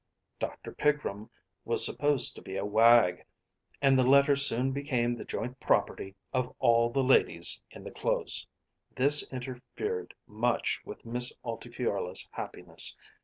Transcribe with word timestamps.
Dr. 0.39 0.71
Pigrum 0.71 1.29
was 1.63 1.85
supposed 1.85 2.33
to 2.35 2.41
be 2.41 2.57
a 2.57 2.65
wag, 2.65 3.23
and 3.83 3.99
the 3.99 4.03
letter 4.03 4.35
soon 4.35 4.71
became 4.71 5.13
the 5.13 5.23
joint 5.23 5.59
property 5.59 6.15
of 6.33 6.55
all 6.57 6.89
the 6.89 7.03
ladies 7.03 7.61
in 7.69 7.83
the 7.83 7.91
Close. 7.91 8.47
This 8.95 9.31
interfered 9.31 10.15
much 10.25 10.81
with 10.83 11.05
Miss 11.05 11.37
Altifiorla's 11.45 12.27
happiness. 12.31 12.97